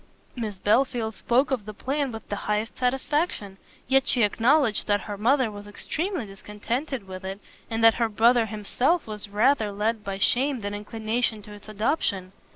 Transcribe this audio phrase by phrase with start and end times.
[0.35, 5.15] Miss Belfield spoke of the plan with the highest satisfaction; yet she acknowledged that her
[5.15, 7.39] mother was extremely discontented with it,
[7.69, 12.31] and that her brother himself was rather led by shame than inclination to its adoption.